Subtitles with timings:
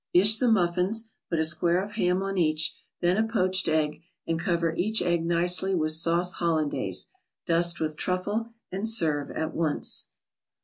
[0.15, 4.39] Dish the muffins, put a square of ham on each, then a poached egg and
[4.39, 7.05] cover each egg nicely with sauce Hollandaise.
[7.45, 10.07] Dust with truffle and serve at once.